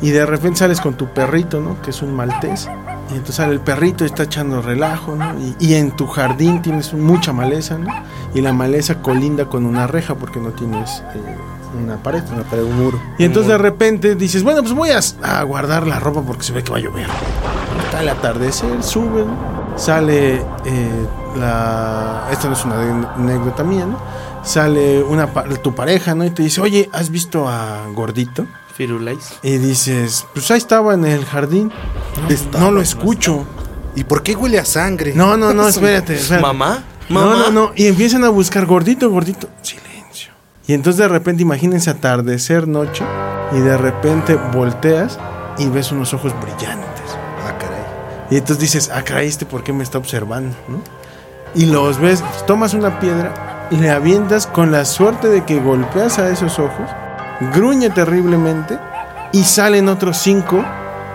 y 0.00 0.10
de 0.10 0.24
repente 0.24 0.60
sales 0.60 0.80
con 0.80 0.94
tu 0.94 1.08
perrito, 1.08 1.60
¿no? 1.60 1.82
Que 1.82 1.90
es 1.90 2.02
un 2.02 2.14
maltés. 2.14 2.68
Y 3.10 3.14
entonces 3.14 3.34
sale 3.36 3.52
el 3.52 3.60
perrito 3.60 4.04
y 4.04 4.06
está 4.06 4.22
echando 4.22 4.62
relajo, 4.62 5.16
¿no? 5.16 5.34
Y, 5.38 5.56
y 5.58 5.74
en 5.74 5.90
tu 5.90 6.06
jardín 6.06 6.62
tienes 6.62 6.94
mucha 6.94 7.32
maleza, 7.32 7.76
¿no? 7.78 7.88
Y 8.32 8.40
la 8.40 8.52
maleza 8.52 9.02
colinda 9.02 9.46
con 9.46 9.66
una 9.66 9.86
reja 9.88 10.14
porque 10.14 10.38
no 10.38 10.50
tienes 10.50 11.02
eh, 11.14 11.82
una 11.82 11.96
pared, 11.96 12.22
una 12.32 12.44
pared, 12.44 12.62
un 12.62 12.84
muro. 12.84 13.00
Y 13.18 13.24
entonces 13.24 13.50
de 13.50 13.58
repente 13.58 14.14
dices, 14.14 14.44
bueno, 14.44 14.62
pues 14.62 14.72
voy 14.72 14.90
a, 14.90 15.00
a 15.22 15.42
guardar 15.42 15.86
la 15.86 15.98
ropa 15.98 16.22
porque 16.22 16.44
se 16.44 16.52
ve 16.52 16.62
que 16.62 16.70
va 16.70 16.78
a 16.78 16.80
llover. 16.80 17.08
Está 17.84 18.02
el 18.02 18.08
atardecer, 18.08 18.82
sube, 18.82 19.24
¿no? 19.24 19.64
sale 19.76 20.36
eh, 20.36 21.06
la... 21.36 22.28
Esta 22.30 22.48
no 22.48 22.54
es 22.54 22.64
una 22.64 23.14
anécdota 23.16 23.64
mía, 23.64 23.86
¿no? 23.86 23.98
Sale 24.44 25.02
una 25.02 25.26
tu 25.62 25.74
pareja, 25.74 26.14
¿no? 26.14 26.24
Y 26.24 26.30
te 26.30 26.42
dice, 26.42 26.60
oye, 26.60 26.88
¿has 26.92 27.10
visto 27.10 27.48
a 27.48 27.86
Gordito? 27.94 28.46
Firulais. 28.74 29.34
Y 29.42 29.56
dices, 29.58 30.26
pues 30.34 30.50
ahí 30.50 30.58
estaba 30.58 30.94
en 30.94 31.04
el 31.04 31.24
jardín. 31.24 31.72
No, 32.58 32.70
lo 32.70 32.80
escucho. 32.80 33.46
¿Y 33.94 34.04
por 34.04 34.22
qué 34.22 34.34
huele 34.34 34.58
a 34.58 34.64
sangre? 34.64 35.12
No, 35.14 35.36
no, 35.36 35.54
no, 35.54 35.68
espérate. 35.68 36.14
espérate. 36.16 36.42
¿Mamá? 36.42 36.82
No, 37.08 37.20
¿Mamá? 37.20 37.36
no, 37.36 37.50
no. 37.50 37.72
Y 37.76 37.86
empiezan 37.86 38.24
a 38.24 38.28
buscar 38.28 38.66
gordito, 38.66 39.08
gordito. 39.10 39.48
Silencio. 39.62 40.32
Y 40.66 40.72
entonces 40.74 40.98
de 40.98 41.08
repente 41.08 41.42
imagínense 41.42 41.90
atardecer 41.90 42.66
noche 42.66 43.04
y 43.52 43.58
de 43.60 43.76
repente 43.76 44.34
volteas 44.52 45.18
y 45.58 45.68
ves 45.68 45.92
unos 45.92 46.12
ojos 46.14 46.32
brillantes. 46.40 47.16
Ah, 47.46 47.56
caray. 47.58 47.82
Y 48.30 48.36
entonces 48.36 48.58
dices, 48.58 48.90
ah, 48.92 49.02
caray, 49.04 49.28
este 49.28 49.46
por 49.46 49.62
qué 49.62 49.72
me 49.72 49.84
está 49.84 49.98
observando, 49.98 50.56
¿no? 50.68 50.80
Y 51.54 51.66
los 51.66 52.00
ves, 52.00 52.24
tomas 52.46 52.74
una 52.74 52.98
piedra, 52.98 53.53
le 53.70 53.90
avientas 53.90 54.46
con 54.46 54.70
la 54.72 54.84
suerte 54.84 55.28
de 55.28 55.44
que 55.44 55.58
golpeas 55.60 56.18
a 56.18 56.28
esos 56.30 56.58
ojos, 56.58 56.88
gruñe 57.54 57.90
terriblemente 57.90 58.78
y 59.32 59.42
salen 59.44 59.88
otros 59.88 60.16
cinco 60.18 60.64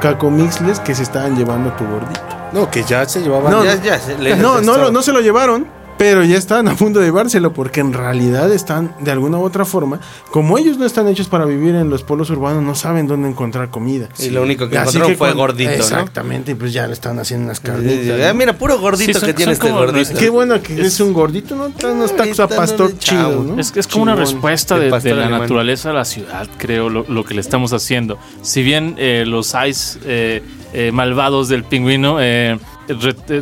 cacomixles 0.02 0.80
que 0.80 0.96
se 0.96 1.04
estaban 1.04 1.36
llevando 1.38 1.70
a 1.70 1.76
tu 1.78 1.86
gordito. 1.86 2.22
No, 2.52 2.70
que 2.72 2.84
ya 2.84 3.08
se 3.08 3.22
llevaban. 3.22 3.52
No, 3.52 3.64
Ya, 3.64 3.76
ya, 3.76 4.00
se- 4.00 4.18
No, 4.18 4.62
no, 4.62 4.78
lo- 4.78 4.92
no 4.92 5.02
se 5.02 5.12
lo 5.14 5.20
llevaron, 5.22 5.68
pero 6.00 6.24
ya 6.24 6.38
estaban 6.38 6.68
a 6.70 6.76
punto 6.76 7.00
de 7.00 7.06
llevárselo 7.08 7.54
porque 7.54 7.82
en 7.82 7.92
realidad 7.94 8.52
están 8.54 8.96
de 9.02 9.12
alguna 9.12 9.38
u 9.38 9.44
otra 9.44 9.66
forma, 9.66 10.00
como 10.32 10.58
ellos 10.58 10.78
no 10.78 10.86
están 10.86 11.08
hechos 11.10 11.28
para 11.28 11.44
vivir 11.46 11.76
en 11.76 11.90
los 11.92 12.04
pueblos 12.04 12.30
urbanos, 12.32 12.64
no 12.64 12.74
saben 12.74 13.06
dónde 13.06 13.30
encontrar 13.30 13.70
comida. 13.70 14.08
Y 14.18 14.30
lo 14.30 14.42
único 14.44 14.70
que 14.70 14.78
Así 14.78 14.98
encontraron 14.98 15.10
fue 15.18 15.28
cuando- 15.28 15.38
gordito, 15.44 15.70
¿no? 15.72 15.76
Exactamente, 15.78 16.52
y 16.54 16.56
pues 16.56 16.72
ya 16.74 16.88
le 16.88 16.94
estaban 16.94 17.20
haciendo 17.20 17.46
unas 17.46 17.60
carnitas. 17.60 18.20
Ah, 18.30 18.34
mira, 18.34 18.58
puro 18.58 18.80
gordito 18.80 19.14
Sí, 19.14 19.20
son- 19.20 19.28
que 19.28 19.34
tiene 19.34 19.52
este 19.52 19.70
gordito. 19.70 20.18
Qué 20.18 20.30
bueno 20.30 20.62
que 20.64 20.82
es, 20.82 21.00
un 21.02 21.12
gordito, 21.14 21.56
¿no? 21.56 21.70
Trae 21.70 21.92
unos 21.94 22.16
tacos 22.16 22.40
a 22.40 22.44
no 22.48 22.50
pastor 22.56 22.98
chido. 22.98 23.44
¿no? 23.44 23.60
Es, 23.60 23.74
es 23.76 23.86
como 23.86 24.04
una 24.04 24.16
respuesta 24.16 24.76
De 24.76 24.80
de, 24.82 24.86
de 24.86 24.92
pastor 24.92 25.12
la 25.18 25.24
alemán. 25.24 25.42
naturaleza 25.42 25.90
a 25.90 25.94
la 25.94 26.06
ciudad, 26.06 26.48
creo, 26.58 26.90
lo, 26.90 27.06
lo 27.10 27.26
que 27.26 27.34
le 27.34 27.42
estamos 27.42 27.74
haciendo. 27.74 28.18
Si 28.42 28.64
bien 28.64 28.96
eh, 28.98 29.26
los 29.28 29.54
ice 29.68 30.00
eh, 30.06 30.42
eh, 30.72 30.92
malvados 30.94 31.50
del 31.50 31.66
pingüino 31.66 32.20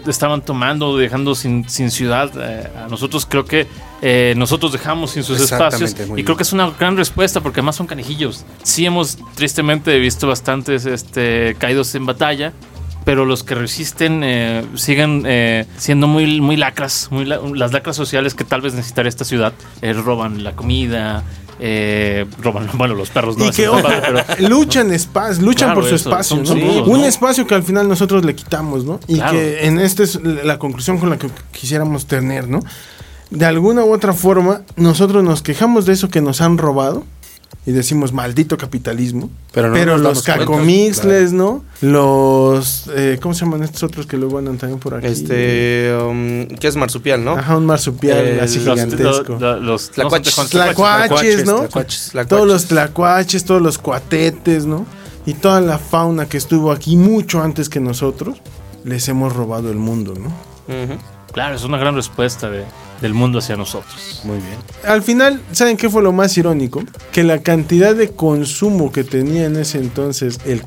estaban 0.07 0.41
tomando, 0.41 0.97
dejando 0.97 1.35
sin, 1.35 1.67
sin 1.69 1.89
ciudad, 1.91 2.31
eh, 2.37 2.69
a 2.85 2.87
nosotros 2.89 3.25
creo 3.25 3.45
que 3.45 3.67
eh, 4.01 4.33
nosotros 4.37 4.71
dejamos 4.71 5.11
sin 5.11 5.23
sus 5.23 5.37
espacios. 5.51 5.91
Y 6.19 6.23
creo 6.23 6.37
que 6.37 6.43
es 6.43 6.53
una 6.53 6.69
gran 6.71 6.97
respuesta 6.97 7.41
porque 7.41 7.59
además 7.61 7.75
son 7.75 7.87
canijillos. 7.87 8.45
Sí 8.63 8.85
hemos 8.85 9.17
tristemente 9.35 9.97
visto 9.99 10.27
bastantes 10.27 10.85
este, 10.85 11.55
caídos 11.57 11.93
en 11.95 12.05
batalla. 12.05 12.53
Pero 13.05 13.23
los 13.23 13.41
que 13.45 13.55
resisten 13.55 14.21
eh, 14.21 14.65
siguen 14.75 15.23
eh, 15.25 15.65
siendo 15.77 16.07
muy, 16.07 16.41
muy 16.41 16.57
lacras, 16.57 17.07
muy 17.09 17.23
la- 17.23 17.39
las 17.55 17.71
lacras 17.71 17.95
sociales 17.95 18.33
que 18.35 18.43
tal 18.43 18.59
vez 18.59 18.73
necesitaría 18.73 19.07
esta 19.07 19.23
ciudad. 19.23 19.53
Eh, 19.81 19.93
roban 19.93 20.43
la 20.43 20.51
comida, 20.57 21.23
eh, 21.59 22.25
roban, 22.41 22.69
bueno, 22.77 22.95
los 22.95 23.09
perros 23.09 23.37
no. 23.37 23.45
Y 23.47 23.51
que 23.51 23.67
padre, 23.67 24.23
pero- 24.37 24.49
luchan 24.49 24.91
espacio, 24.91 25.43
luchan 25.43 25.69
Claro, 25.69 25.81
por 25.81 25.89
su 25.89 25.95
eso, 25.95 26.09
espacio, 26.09 26.37
Un 26.37 27.01
¿no? 27.01 27.05
espacio 27.05 27.45
que 27.47 27.55
al 27.55 27.63
final 27.63 27.87
nosotros 27.87 28.23
le 28.25 28.35
quitamos, 28.35 28.85
¿no? 28.85 28.99
Y 29.07 29.15
Claro. 29.15 29.31
que 29.33 29.65
en 29.65 29.79
esta 29.79 30.03
es 30.03 30.19
la 30.23 30.59
conclusión 30.59 30.97
con 30.99 31.09
la 31.09 31.17
que 31.17 31.29
quisiéramos 31.51 32.05
tener, 32.05 32.47
¿no? 32.47 32.59
De 33.29 33.45
alguna 33.45 33.83
u 33.83 33.93
otra 33.93 34.13
forma, 34.13 34.61
nosotros 34.77 35.23
nos 35.23 35.41
quejamos 35.41 35.85
de 35.85 35.93
eso 35.93 36.09
que 36.09 36.21
nos 36.21 36.39
han 36.41 36.57
robado 36.57 37.03
y 37.65 37.71
decimos 37.71 38.13
maldito 38.13 38.57
capitalismo. 38.57 39.29
Pero 39.51 39.73
Pero, 39.73 39.97
no 39.97 40.03
los 40.03 40.23
cacomixles, 40.23 41.33
¿no? 41.33 41.63
Los. 41.81 42.89
eh, 42.95 43.19
¿Cómo 43.21 43.33
se 43.33 43.41
llaman 43.45 43.63
estos 43.63 43.83
otros 43.83 44.05
que 44.07 44.15
luego 44.17 44.37
andan 44.37 44.57
también 44.57 44.79
por 44.79 44.95
aquí? 44.95 45.07
Este, 45.07 45.93
um, 46.01 46.47
¿qué 46.59 46.67
es 46.67 46.75
marsupial, 46.75 47.23
no? 47.23 47.31
Ajá, 47.31 47.57
un 47.57 47.65
marsupial 47.65 48.25
Eh, 48.25 48.41
así 48.41 48.59
los, 48.59 48.75
gigantesco. 48.79 49.37
los, 49.39 49.61
los- 49.61 49.91
Tlacuaches. 49.91 50.37
no 50.37 50.45
Tlacuaches, 50.45 51.45
¿no? 51.45 51.55
Tlacuaches, 51.61 52.09
tlacuaches. 52.11 52.27
Todos 52.29 52.47
los 52.47 52.65
tlacuaches, 52.65 53.43
todos 53.45 53.61
los 53.61 53.77
cuatetes, 53.77 54.65
¿no? 54.65 54.85
Y 55.25 55.33
toda 55.33 55.59
la 55.59 55.77
fauna 55.77 56.25
que 56.27 56.37
estuvo 56.37 56.71
aquí 56.71 56.95
mucho 56.95 57.41
antes 57.41 57.67
que 57.67 57.79
nosotros, 57.81 58.37
les 58.85 59.07
hemos 59.09 59.35
robado 59.35 59.69
el 59.71 59.77
mundo, 59.77 60.13
¿no? 60.15 60.27
Ujú. 60.73 60.97
Claro, 61.37 61.55
es 61.55 61.63
una 61.63 61.77
gran 61.77 61.93
respuesta 61.93 62.49
de- 62.49 62.65
del 62.99 63.13
mundo 63.13 63.37
hacia 63.37 63.55
nosotros. 63.55 64.21
Muy 64.23 64.37
bien. 64.37 64.55
Al 64.83 65.03
final, 65.03 65.39
¿saben 65.51 65.77
qué 65.77 65.87
fue 65.87 66.01
lo 66.01 66.11
más 66.11 66.35
irónico? 66.35 66.83
Que 67.11 67.21
la 67.21 67.43
cantidad 67.43 67.93
de 67.93 68.09
consumo 68.09 68.91
que 68.91 69.03
tenía 69.03 69.45
en 69.45 69.55
ese 69.55 69.77
entonces 69.77 70.39
el 70.47 70.65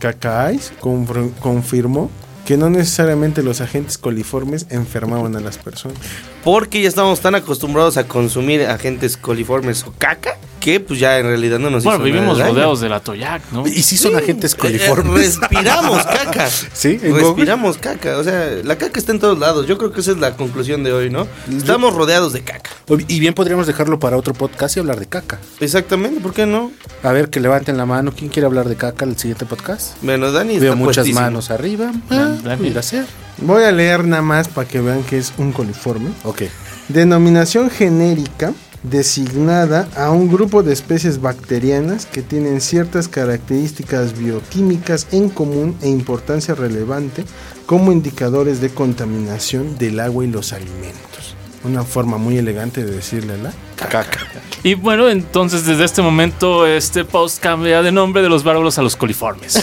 confr- 0.81 1.33
confirmó 1.41 2.09
que 2.47 2.57
no 2.57 2.71
necesariamente 2.71 3.43
los 3.43 3.61
agentes 3.61 3.99
coliformes 3.99 4.67
enfermaban 4.71 5.35
a 5.35 5.41
las 5.41 5.59
personas. 5.59 5.99
Porque 6.45 6.81
ya 6.83 6.89
estamos 6.89 7.19
tan 7.19 7.35
acostumbrados 7.35 7.97
a 7.97 8.07
consumir 8.07 8.63
agentes 8.67 9.17
coliformes 9.17 9.83
o 9.85 9.93
caca 9.99 10.37
que 10.61 10.79
pues 10.81 11.01
ya 11.01 11.19
en 11.19 11.27
realidad 11.27 11.59
no 11.59 11.71
nos 11.71 11.83
Bueno, 11.83 11.97
hizo 11.97 12.05
nada 12.07 12.13
vivimos 12.13 12.37
de 12.37 12.43
daño. 12.45 12.55
rodeados 12.55 12.81
de 12.81 12.89
la 12.89 13.01
Toyac, 13.01 13.43
¿no? 13.53 13.67
Y 13.67 13.83
sí 13.83 13.97
son 13.97 14.15
agentes 14.17 14.53
Eh, 14.53 14.57
eh, 14.57 14.61
coliformes. 14.61 15.39
respiramos 15.41 16.05
caca. 16.05 16.49
Sí, 16.73 17.01
en 17.03 17.15
respiramos 17.17 17.79
caca. 17.79 18.19
O 18.19 18.25
sea, 18.25 18.51
la 18.63 18.77
caca 18.79 18.99
está 19.01 19.13
en 19.13 19.19
todos 19.19 19.39
lados. 19.39 19.67
Yo 19.67 19.79
creo 19.79 19.93
que 19.93 20.01
esa 20.01 20.13
es 20.13 20.19
la 20.19 20.37
conclusión 20.37 20.85
de 20.85 20.93
hoy, 20.93 21.11
¿no? 21.11 21.27
Estamos 21.51 21.95
rodeados 21.95 22.33
de 22.33 22.43
caca. 22.43 22.71
Y 23.09 23.19
bien 23.21 23.35
podríamos 23.35 23.67
dejarlo 23.67 23.99
para 23.99 24.17
otro 24.17 24.35
podcast 24.35 24.77
y 24.77 24.81
hablar 24.81 25.01
de 25.01 25.07
caca. 25.07 25.39
Exactamente, 25.61 26.21
¿por 26.21 26.33
qué 26.35 26.47
no? 26.47 26.71
A 27.03 27.13
ver, 27.13 27.31
que 27.31 27.41
levanten 27.41 27.77
la 27.77 27.87
mano. 27.87 28.13
¿Quién 28.17 28.31
quiere 28.31 28.47
hablar 28.47 28.69
de 28.69 28.77
caca 28.77 29.05
el 29.05 29.17
siguiente 29.19 29.47
podcast? 29.47 29.97
Bueno, 30.03 30.31
Dani 30.33 30.59
Veo 30.59 30.73
está 30.73 30.77
muchas 30.77 30.97
puestísimo. 30.99 31.21
manos 31.21 31.51
arriba. 31.51 31.91
Ah, 32.11 32.35
Dani. 32.45 32.75
ser. 32.83 33.07
Voy 33.39 33.63
a 33.65 33.73
leer 33.73 34.05
nada 34.05 34.23
más 34.23 34.49
para 34.49 34.69
que 34.69 34.81
vean 34.81 35.03
que 35.05 35.17
es 35.19 35.33
un 35.39 35.53
coliforme. 35.53 36.11
Ok. 36.25 36.43
Denominación 36.89 37.71
genérica 37.71 38.53
designada 38.83 39.89
a 39.97 40.11
un 40.11 40.33
grupo 40.33 40.63
de 40.63 40.73
especies 40.73 41.21
bacterianas 41.21 42.07
que 42.07 42.23
tienen 42.23 42.61
ciertas 42.61 43.09
características 43.09 44.19
bioquímicas 44.19 45.07
en 45.13 45.29
común 45.29 45.77
e 45.83 45.89
importancia 45.89 46.55
relevante 46.55 47.25
como 47.67 47.93
indicadores 47.93 48.61
de 48.61 48.71
contaminación 48.71 49.77
del 49.79 50.01
agua 50.01 50.25
y 50.25 50.29
los 50.29 50.53
alimentos. 50.53 51.37
Una 51.63 51.85
forma 51.85 52.17
muy 52.17 52.39
elegante 52.39 52.83
de 52.85 52.91
decirle 52.91 53.37
la 53.37 53.53
Caca. 53.77 54.19
Y 54.63 54.75
bueno, 54.75 55.11
entonces 55.11 55.67
desde 55.67 55.85
este 55.85 56.01
momento 56.01 56.67
este 56.67 57.05
post 57.05 57.39
cambia 57.43 57.83
de 57.83 57.93
nombre 57.93 58.23
de 58.23 58.31
los 58.31 58.45
bárbaros 58.45 58.79
a 58.79 58.83
los 58.83 58.97
coliformes. 58.97 59.63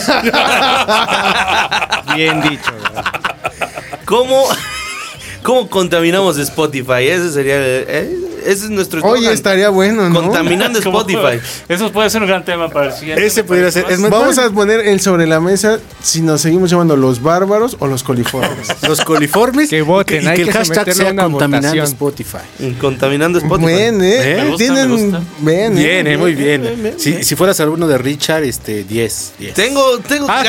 Bien 2.14 2.40
dicho. 2.42 2.72
¿Cómo, 4.04 4.44
¿Cómo 5.42 5.68
contaminamos 5.68 6.38
Spotify? 6.38 7.08
Ese 7.08 7.32
sería. 7.32 7.56
eh, 7.58 8.27
ese 8.52 8.64
es 8.64 8.70
nuestro. 8.70 9.00
Oye, 9.02 9.16
eslogan. 9.18 9.34
estaría 9.34 9.68
bueno, 9.68 10.08
¿no? 10.08 10.20
Contaminando 10.22 10.78
Spotify. 10.88 11.40
Eso 11.68 11.92
puede 11.92 12.10
ser 12.10 12.22
un 12.22 12.28
gran 12.28 12.44
tema 12.44 12.68
para 12.68 12.86
el 12.86 12.92
siguiente. 12.92 13.24
Ese 13.24 13.44
pudiera 13.44 13.70
ser- 13.70 13.86
es 13.90 14.00
Vamos 14.00 14.38
a 14.38 14.50
poner 14.50 14.80
el 14.80 15.00
sobre 15.00 15.26
la 15.26 15.40
mesa 15.40 15.78
si 16.02 16.22
nos 16.22 16.40
seguimos 16.40 16.70
llamando 16.70 16.96
los 16.96 17.22
bárbaros 17.22 17.76
o 17.78 17.86
los 17.86 18.02
coliformes. 18.02 18.68
Los 18.88 19.00
coliformes. 19.02 19.68
Que 19.68 19.82
voten, 19.82 20.22
y 20.24 20.26
hay 20.26 20.36
que 20.36 20.42
el 20.42 20.48
que 20.48 20.52
hashtag 20.54 20.94
sea 20.94 21.12
una 21.12 21.24
contaminando 21.24 21.68
votación. 21.68 21.84
Spotify. 21.86 22.74
Contaminando 22.80 23.38
Spotify. 23.38 23.66
Bien, 23.72 24.02
¿eh? 24.02 24.32
¿Eh? 24.32 24.36
Me 24.36 24.44
gusta, 24.50 24.56
Tienen. 24.58 24.90
me 24.90 24.96
gusta. 25.02 25.22
Bien, 25.40 25.78
¿eh? 25.78 25.82
Bien, 25.84 26.06
eh, 26.06 26.16
muy 26.16 26.34
bien. 26.34 26.62
bien, 26.62 26.82
bien. 26.82 26.94
Si, 26.98 27.22
si 27.24 27.36
fueras 27.36 27.60
alumno 27.60 27.86
de 27.86 27.98
Richard, 27.98 28.44
este, 28.44 28.84
10. 28.84 29.32
10. 29.38 29.54
Tengo, 29.54 29.98
tengo. 30.00 30.26
Ah, 30.28 30.42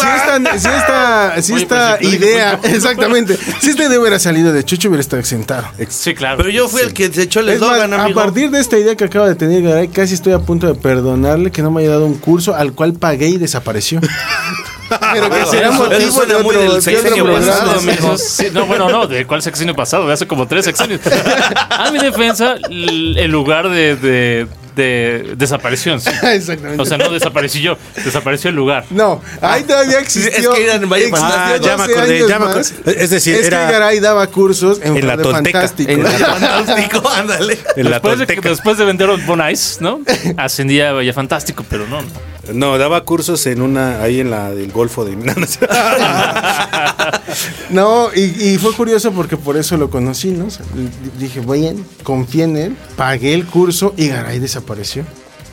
Si 0.00 0.06
esta, 0.08 0.58
si 0.58 0.68
esta, 0.68 1.42
si 1.42 1.52
Oye, 1.52 1.62
esta 1.62 1.98
sí, 1.98 2.06
idea, 2.06 2.60
exactamente, 2.64 3.38
si 3.60 3.70
esta 3.70 3.84
idea 3.84 4.00
hubiera 4.00 4.18
salido 4.18 4.52
de 4.52 4.64
Chucho, 4.64 4.88
hubiera 4.88 5.00
estado 5.00 5.20
exentado. 5.20 5.68
Sí, 5.88 6.14
claro. 6.14 6.38
Pero 6.38 6.48
yo 6.50 6.68
fui 6.68 6.82
el 6.82 6.92
que 6.92 7.08
se 7.12 7.22
echó 7.22 7.40
el 7.40 7.50
Es 7.50 7.60
más, 7.60 7.70
eslogan, 7.70 7.92
a 7.92 8.04
amigo. 8.04 8.20
partir 8.20 8.50
de 8.50 8.60
esta 8.60 8.78
idea 8.78 8.96
que 8.96 9.04
acaba 9.04 9.28
de 9.28 9.34
tener 9.34 9.62
Garay, 9.62 9.88
casi 9.88 10.14
estoy 10.14 10.32
a 10.32 10.38
punto 10.38 10.66
de 10.66 10.74
perdonarle 10.74 11.50
que 11.50 11.62
no 11.62 11.70
me 11.70 11.82
haya 11.82 11.90
dado 11.90 12.06
un 12.06 12.14
curso 12.14 12.54
al 12.54 12.72
cual 12.72 12.94
pagué 12.94 13.28
y 13.28 13.38
desapareció. 13.38 14.00
Pero 15.12 15.30
que 15.30 15.46
será 15.46 15.70
motivo 15.70 16.26
de 16.26 16.42
muy 16.42 16.56
del 16.56 16.74
de 16.74 16.82
sexenio 16.82 17.24
pasado, 17.32 17.80
no, 18.52 18.66
bueno, 18.66 18.88
no, 18.90 19.06
¿de 19.06 19.26
cuál 19.26 19.40
sexenio 19.40 19.74
pasado? 19.74 20.10
Hace 20.10 20.26
como 20.26 20.46
tres 20.46 20.66
sexenios. 20.66 21.00
A 21.70 21.90
mi 21.90 21.98
defensa, 21.98 22.56
el 22.68 23.30
lugar 23.30 23.70
de, 23.70 23.96
de, 23.96 24.46
de 24.76 25.34
desaparición. 25.36 26.00
sí. 26.00 26.10
Exactamente. 26.22 26.82
O 26.82 26.84
sea, 26.84 26.98
no 26.98 27.10
desaparecí 27.10 27.60
yo, 27.62 27.76
desapareció 28.04 28.50
el 28.50 28.56
lugar. 28.56 28.84
no, 28.90 29.20
ahí 29.40 29.62
todavía 29.64 29.98
existió. 30.00 30.30
Es 30.52 30.56
que 30.58 30.64
eran 30.64 30.88
Valle 30.88 31.10
Ah, 31.14 31.56
ya 31.60 31.76
me 31.76 31.82
12 31.86 31.92
acordé, 31.92 32.16
años 32.16 32.28
ya 32.28 32.38
me 32.38 32.44
más. 32.46 32.72
acordé. 32.72 33.02
Es 33.04 33.10
decir, 33.10 33.34
es 33.36 33.46
era- 33.46 33.66
que 33.66 33.72
Garay 33.72 34.00
daba 34.00 34.26
cursos 34.26 34.80
en, 34.82 34.96
En 34.96 35.06
la 35.06 35.16
Tonteca. 35.16 35.60
Fantástico. 35.60 35.90
En 35.92 36.00
el 36.06 36.12
fantástico, 36.12 37.08
ándale. 37.08 37.58
En 37.76 37.84
la 37.90 37.98
Después 38.00 38.18
de, 38.18 38.26
después 38.26 38.78
de 38.78 38.84
vender 38.84 39.10
Bon 39.26 39.42
Ice, 39.50 39.76
¿no? 39.80 40.00
Ascendía 40.36 40.90
a 40.90 40.92
Valle 40.92 41.12
Fantástico, 41.12 41.64
pero 41.68 41.86
no. 41.86 41.98
No. 42.52 42.76
Daba 42.78 43.04
cursos 43.04 43.46
en 43.46 43.62
una, 43.62 44.02
ahí 44.02 44.20
en 44.20 44.30
la 44.30 44.50
del 44.50 44.72
Golfo 44.72 45.04
de 45.04 45.16
no, 47.70 48.08
y, 48.14 48.20
y 48.54 48.58
fue 48.58 48.72
curioso 48.74 49.12
porque 49.12 49.36
por 49.36 49.56
eso 49.56 49.76
lo 49.76 49.90
conocí, 49.90 50.30
¿no? 50.30 50.46
O 50.46 50.50
sea, 50.50 50.64
dije, 51.18 51.40
bien, 51.40 51.84
confié 52.02 52.44
en 52.44 52.56
él, 52.56 52.76
pagué 52.96 53.34
el 53.34 53.46
curso 53.46 53.94
y 53.96 54.08
Garay 54.08 54.38
desapareció. 54.38 55.04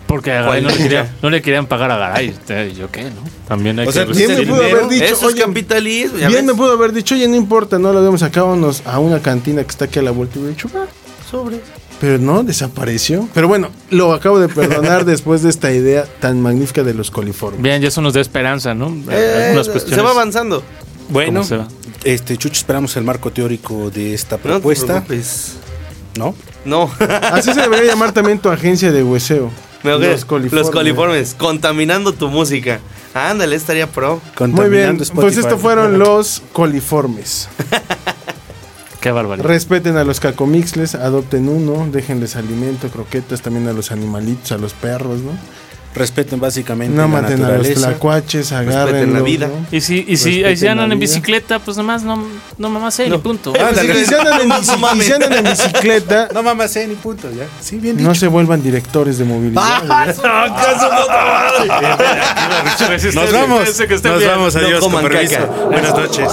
Porque 0.08 0.32
a 0.32 0.42
Garay 0.42 0.62
no 0.64 0.70
le, 0.70 0.78
quería- 0.78 1.16
no 1.22 1.30
le 1.30 1.42
querían 1.42 1.68
pagar 1.68 1.92
a 1.92 1.98
Garay. 1.98 2.36
¿Yo 2.78 2.90
qué, 2.92 3.04
no? 3.04 3.24
También 3.48 3.80
hay 3.80 3.88
O 3.88 3.92
sea, 3.92 4.06
que 4.06 4.14
bien 4.14 4.36
me 4.36 4.46
pudo 4.46 4.64
haber 4.64 4.88
dicho, 4.90 5.06
Eso 5.06 5.30
es 5.30 5.36
oye, 5.36 5.42
capitalismo. 5.44 6.18
ya 6.18 6.28
Bien 6.28 6.46
ves. 6.46 6.56
me 6.56 6.60
pudo 6.60 6.74
haber 6.74 6.92
dicho, 6.94 7.16
oye, 7.16 7.28
no 7.28 7.36
importa, 7.36 7.78
no 7.80 7.94
lo 7.94 8.02
vemos 8.02 8.24
acá, 8.24 8.44
vámonos 8.44 8.84
a 8.86 9.00
una 9.00 9.22
cantina 9.22 9.64
que 9.64 9.70
está 9.70 9.86
aquí 9.86 10.00
a 10.00 10.02
la 10.02 10.12
vuelta 10.12 10.38
y 10.38 10.42
hubiera 10.42 10.56
dicho, 10.56 10.70
"Va, 10.76 10.86
sobre. 11.30 11.60
Pero 12.00 12.18
no, 12.18 12.44
desapareció. 12.44 13.28
Pero 13.34 13.48
bueno, 13.48 13.70
lo 13.90 14.14
acabo 14.14 14.40
de 14.40 14.48
perdonar 14.48 15.06
después 15.06 15.44
de 15.44 15.50
esta 15.50 15.72
idea 15.72 16.06
tan 16.20 16.42
magnífica 16.42 16.84
de 16.84 16.94
los 16.94 17.12
coliformes. 17.12 17.62
Bien, 17.62 17.82
ya 17.82 17.90
eso 17.90 18.02
nos 18.02 18.14
da 18.14 18.22
esperanza, 18.22 18.74
¿no? 18.74 18.96
Eh, 19.12 19.62
se 19.64 20.02
va 20.02 20.12
avanzando. 20.12 20.64
Bueno, 21.10 21.40
¿Cómo 21.42 21.44
se 21.44 21.58
va? 21.58 21.68
este 22.04 22.38
Chucho, 22.38 22.54
esperamos 22.54 22.96
el 22.96 23.04
marco 23.04 23.32
teórico 23.32 23.90
de 23.90 24.14
esta 24.14 24.38
No 24.38 24.42
te 24.44 24.50
propuesta, 24.50 25.04
preocupes. 25.04 25.54
¿no? 26.18 26.36
No. 26.66 26.90
Así 27.32 27.54
se 27.54 27.62
debería 27.62 27.86
llamar 27.92 28.12
también 28.14 28.40
tu 28.40 28.50
agencia 28.50 28.92
de 28.92 29.04
hueseo. 29.04 29.50
Me 29.84 29.92
ahogué. 29.92 30.12
Los 30.12 30.26
coliformes. 30.26 30.66
Los 30.66 30.72
coliformes. 30.72 31.36
Contaminando 31.38 32.14
tu 32.14 32.30
música. 32.30 32.80
Ándale, 33.14 33.56
estaría 33.56 33.88
pro. 33.88 34.22
Muy 34.40 34.70
bien, 34.70 35.02
pues 35.16 35.38
estos 35.38 35.60
fueron 35.60 35.98
los 36.00 36.44
coliformes. 36.54 37.50
Qué 39.02 39.12
barbaridad. 39.12 39.48
Respeten 39.48 39.96
a 39.98 40.04
los 40.04 40.20
cacomixles, 40.20 40.94
adopten 40.96 41.48
uno, 41.48 41.88
déjenles 41.92 42.36
alimento, 42.36 42.90
croquetas 42.90 43.42
también 43.42 43.68
a 43.68 43.74
los 43.74 43.92
animalitos, 43.92 44.52
a 44.52 44.58
los 44.58 44.74
perros, 44.74 45.20
¿no? 45.22 45.32
Respeten 45.96 46.40
básicamente 46.40 46.96
No 46.96 47.02
la 47.04 47.08
maten 47.08 47.34
a 47.44 47.48
los 47.50 47.58
naturaleza. 47.58 47.88
tlacuaches, 47.88 48.52
Respeten 48.52 48.70
agarren 48.76 49.14
la 49.14 49.22
vida. 49.22 49.50
Y 49.72 49.82
si, 49.82 50.06
y 50.08 50.18
si, 50.18 50.46
y 50.46 50.56
si 50.56 50.68
andan 50.68 50.92
en 50.92 51.00
bicicleta, 51.00 51.58
pues 51.58 51.78
nomás 51.78 52.04
no, 52.04 52.24
no 52.60 52.70
mamás 52.70 53.00
y 53.00 53.10
punto. 53.18 53.54
Pues, 53.54 53.64
si 54.08 54.14
andan 54.14 54.42
en 54.42 54.50
bici- 54.52 54.98
y 55.00 55.02
si 55.02 55.12
andan 55.14 55.34
en 55.34 55.44
bicicleta, 55.46 56.28
No 56.32 56.44
mames, 56.44 56.76
eh, 56.76 56.86
ni 56.88 56.94
punto, 56.96 57.32
ya. 57.32 57.46
Sí, 57.60 57.78
bien 57.78 58.04
no 58.04 58.14
se 58.14 58.28
vuelvan 58.28 58.62
directores 58.62 59.18
de 59.18 59.26
movilidad. 59.26 59.84
Nos 63.16 63.32
vamos. 63.32 63.62
Nos 64.04 64.24
vamos, 64.24 64.56
No 64.56 64.62
adiós, 64.62 64.80
con 64.82 65.02
permiso. 65.02 65.48
Buenas 65.72 65.94
noches. 65.96 66.28